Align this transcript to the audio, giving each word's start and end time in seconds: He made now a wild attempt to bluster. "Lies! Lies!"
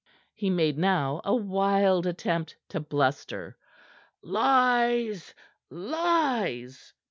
He 0.33 0.49
made 0.49 0.79
now 0.79 1.21
a 1.23 1.35
wild 1.35 2.07
attempt 2.07 2.57
to 2.69 2.79
bluster. 2.79 3.55
"Lies! 4.23 5.35
Lies!" 5.69 6.93